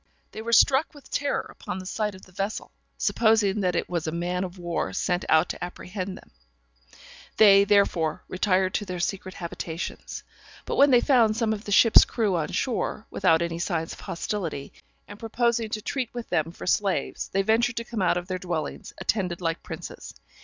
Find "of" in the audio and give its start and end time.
2.15-2.23, 4.43-4.57, 11.53-11.65, 13.93-13.99, 18.17-18.27